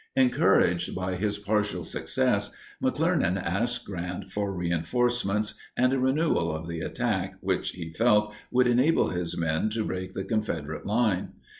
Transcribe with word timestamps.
]Encouraged 0.15 0.95
by 0.95 1.15
his 1.15 1.37
partial 1.37 1.83
success, 1.83 2.49
McClernand 2.81 3.37
asked 3.39 3.85
Grant 3.85 4.31
for 4.31 4.51
reinforcements 4.51 5.53
and 5.77 5.93
a 5.93 5.99
renewal 5.99 6.51
of 6.55 6.67
the 6.67 6.79
attack 6.79 7.35
which, 7.39 7.73
he 7.73 7.93
felt, 7.93 8.33
would 8.49 8.65
enable 8.65 9.09
his 9.09 9.37
men 9.37 9.69
to 9.69 9.85
break 9.85 10.13
the 10.13 10.23
Confederate 10.23 10.87
line. 10.87 11.33